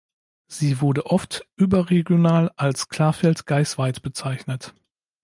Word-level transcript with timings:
Sie 0.47 0.81
wurde 0.81 1.05
oft 1.05 1.47
überregional 1.57 2.49
als 2.55 2.89
Klafeld-Geisweid 2.89 4.01
bezeichnet. 4.01 4.73